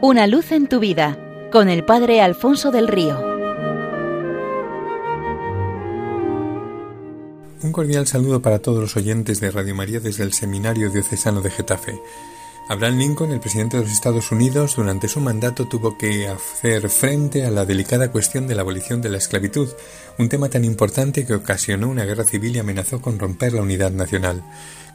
[0.00, 1.18] Una luz en tu vida
[1.50, 3.18] con el Padre Alfonso del Río.
[7.64, 11.50] Un cordial saludo para todos los oyentes de Radio María desde el Seminario Diocesano de
[11.50, 12.00] Getafe.
[12.68, 17.44] Abraham Lincoln, el presidente de los Estados Unidos, durante su mandato tuvo que hacer frente
[17.44, 19.68] a la delicada cuestión de la abolición de la esclavitud,
[20.16, 23.90] un tema tan importante que ocasionó una guerra civil y amenazó con romper la unidad
[23.90, 24.44] nacional.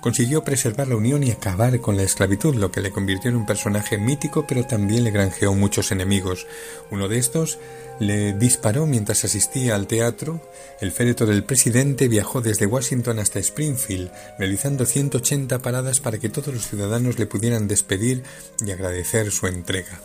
[0.04, 3.46] Consiguió preservar la unión y acabar con la esclavitud, lo que le convirtió en un
[3.46, 6.46] personaje mítico, pero también le granjeó muchos enemigos.
[6.92, 7.58] Uno de estos
[8.00, 10.42] le disparó mientras asistía al teatro.
[10.82, 16.54] El féretro del presidente viajó desde Washington hasta Springfield, realizando 180 paradas para que todos
[16.54, 18.24] los ciudadanos le pudieran despedir
[18.60, 20.02] y agradecer su entrega.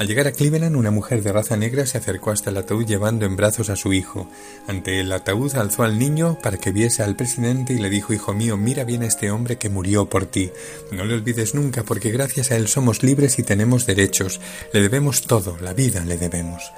[0.00, 3.26] Al llegar a Cleveland, una mujer de raza negra se acercó hasta el ataúd llevando
[3.26, 4.26] en brazos a su hijo.
[4.66, 8.32] Ante el ataúd alzó al niño para que viese al presidente y le dijo Hijo
[8.32, 10.52] mío, mira bien a este hombre que murió por ti.
[10.90, 14.40] No le olvides nunca, porque gracias a él somos libres y tenemos derechos.
[14.72, 16.72] Le debemos todo, la vida le debemos.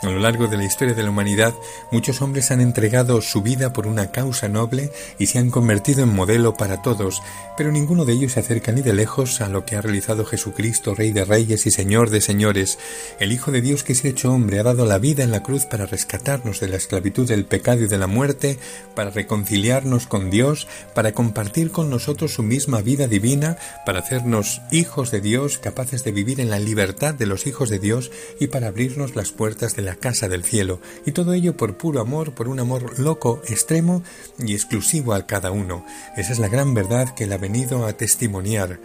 [0.00, 1.54] A lo largo de la historia de la humanidad,
[1.90, 6.14] muchos hombres han entregado su vida por una causa noble y se han convertido en
[6.14, 7.20] modelo para todos,
[7.56, 10.94] pero ninguno de ellos se acerca ni de lejos a lo que ha realizado Jesucristo,
[10.94, 12.78] Rey de Reyes y Señor de Señores.
[13.18, 15.42] El Hijo de Dios que se ha hecho hombre ha dado la vida en la
[15.42, 18.56] cruz para rescatarnos de la esclavitud del pecado y de la muerte,
[18.94, 25.10] para reconciliarnos con Dios, para compartir con nosotros su misma vida divina, para hacernos hijos
[25.10, 28.68] de Dios, capaces de vivir en la libertad de los hijos de Dios y para
[28.68, 32.48] abrirnos las puertas de la casa del cielo, y todo ello por puro amor, por
[32.48, 34.02] un amor loco, extremo
[34.38, 35.84] y exclusivo a cada uno.
[36.16, 38.80] Esa es la gran verdad que él ha venido a testimoniar.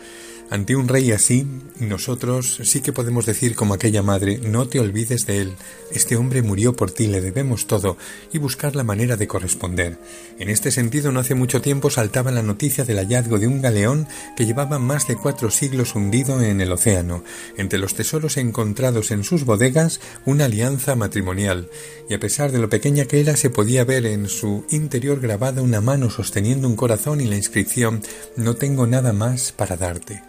[0.49, 1.47] Ante un rey así,
[1.79, 5.53] nosotros sí que podemos decir como aquella madre, no te olvides de él,
[5.91, 7.97] este hombre murió por ti, le debemos todo,
[8.31, 9.97] y buscar la manera de corresponder.
[10.37, 14.07] En este sentido, no hace mucho tiempo saltaba la noticia del hallazgo de un galeón
[14.35, 17.23] que llevaba más de cuatro siglos hundido en el océano.
[17.57, 21.69] Entre los tesoros encontrados en sus bodegas, una alianza matrimonial,
[22.09, 25.61] y a pesar de lo pequeña que era, se podía ver en su interior grabada
[25.61, 28.01] una mano sosteniendo un corazón y la inscripción
[28.35, 30.21] No tengo nada más para darte.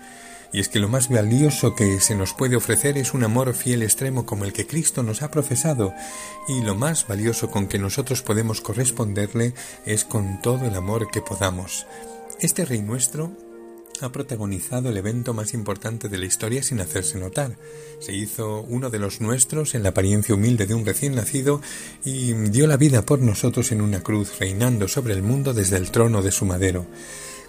[0.55, 3.83] Y es que lo más valioso que se nos puede ofrecer es un amor fiel
[3.83, 5.93] extremo como el que Cristo nos ha profesado,
[6.47, 9.53] y lo más valioso con que nosotros podemos corresponderle
[9.85, 11.89] es con todo el amor que podamos.
[12.39, 13.33] Este Rey nuestro
[14.01, 17.57] ha protagonizado el evento más importante de la historia sin hacerse notar.
[17.99, 21.63] Se hizo uno de los nuestros en la apariencia humilde de un recién nacido
[22.05, 25.91] y dio la vida por nosotros en una cruz, reinando sobre el mundo desde el
[25.91, 26.87] trono de su madero.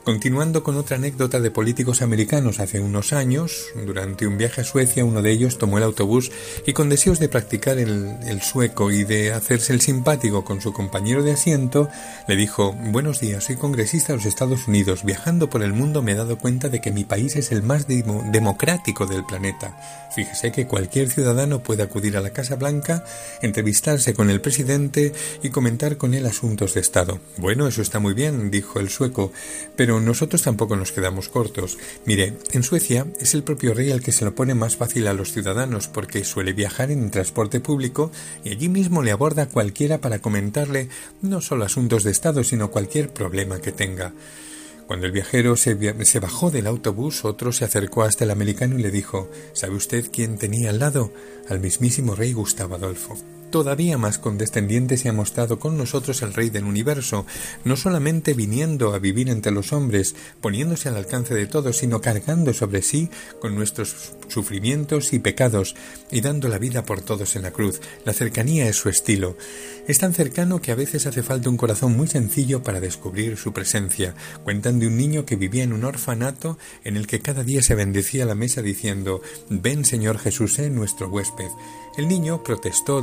[0.06, 5.04] Continuando con otra anécdota de políticos americanos hace unos años, durante un viaje a Suecia
[5.04, 6.32] uno de ellos tomó el autobús
[6.64, 11.24] y con deseos de practicar el, sueco y de hacerse el simpático con su compañero
[11.24, 11.90] de asiento,
[12.28, 15.04] le dijo Buenos días, soy congresista de los Estados Unidos.
[15.04, 17.88] Viajando por el mundo me he dado cuenta de que mi país es el más
[17.88, 19.76] democrático del planeta.
[20.14, 23.04] Fíjese que cualquier ciudadano puede acudir a la Casa Blanca,
[23.42, 27.20] entrevistarse con el presidente y comentar con él asuntos de Estado.
[27.38, 29.34] Bueno, eso está muy bien, dijo el sueco,
[29.76, 31.78] pero nosotros tampoco nos quedamos cortos.
[32.06, 35.14] Mire, en Suecia es el propio rey el que se lo pone más fácil a
[35.14, 38.12] los ciudadanos porque suele viajar en transporte público
[38.44, 40.90] y allí mismo le aborda cualquiera para comentarle
[41.22, 44.14] no solo asuntos de Estado, sino cualquier problema que tenga.
[44.88, 48.84] Cuando el viajero se, se, bajó del autobús, otro se acercó hasta el americano y
[48.84, 51.12] le dijo ¿Sabe usted quién tenía al lado?
[51.50, 53.35] Al mismísimo rey Gustavo Adolfo.
[53.56, 57.26] Todavía más condescendiente se ha mostrado con nosotros el Rey del universo,
[57.64, 62.54] no solamente viniendo a vivir entre los hombres, poniéndose al alcance de todos, sino cargando
[62.54, 65.74] sobre sí con nuestros sufrimientos y pecados,
[66.12, 67.80] y dando la vida por todos en la cruz.
[68.04, 69.38] La cercanía es su estilo.
[69.88, 73.54] Es tan cercano que a veces hace falta un corazón muy sencillo para descubrir su
[73.54, 74.16] presencia.
[74.44, 77.76] Cuentan de un niño que vivía en un orfanato en el que cada día se
[77.76, 81.50] bendecía la mesa diciendo Ven Señor Jesús, sé nuestro huésped.
[81.98, 83.02] El niño protestó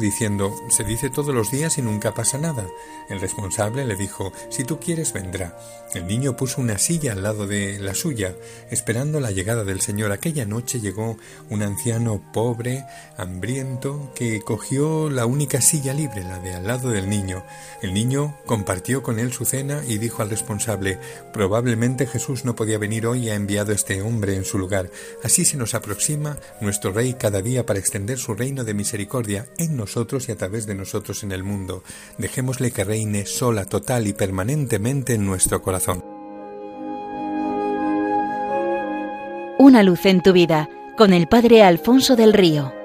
[0.68, 2.66] Se dice todos los días y nunca pasa nada.
[3.08, 5.58] El responsable le dijo Si tú quieres vendrá.
[5.94, 8.34] El niño puso una silla al lado de la suya,
[8.70, 10.10] esperando la llegada del Señor.
[10.10, 11.18] Aquella noche llegó
[11.50, 12.84] un anciano pobre,
[13.16, 17.44] hambriento, que cogió la única silla libre, la de al lado del niño.
[17.82, 20.98] El niño compartió con él su cena y dijo al responsable
[21.32, 24.90] Probablemente Jesús no podía venir hoy y ha enviado este hombre en su lugar.
[25.22, 29.76] Así se nos aproxima nuestro Rey cada día para extender su reino de misericordia en
[29.76, 31.82] nosotros y a través de nosotros en el mundo.
[32.18, 36.04] Dejémosle que reine sola, total y permanentemente en nuestro corazón.
[39.58, 42.81] Una luz en tu vida con el Padre Alfonso del Río.